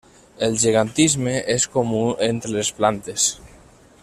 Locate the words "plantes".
2.81-3.29